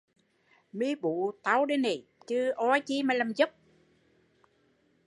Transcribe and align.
Mi 0.77 0.89
bú 1.01 1.11
cặt 1.31 1.37
tau 1.43 1.65
đây 1.69 1.77
nì 1.85 1.95
chứ 2.27 2.39
oai 2.65 2.81
chi 2.81 3.03
mà 3.03 3.13
làm 3.13 3.33
dốc 3.35 3.49